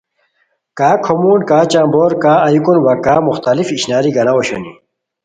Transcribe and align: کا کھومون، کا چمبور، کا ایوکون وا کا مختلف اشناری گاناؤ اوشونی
کا 0.77 0.89
کھومون، 1.03 1.39
کا 1.49 1.59
چمبور، 1.71 2.11
کا 2.23 2.33
ایوکون 2.47 2.77
وا 2.85 2.93
کا 3.05 3.15
مختلف 3.27 3.67
اشناری 3.75 4.09
گاناؤ 4.15 4.37
اوشونی 4.37 4.73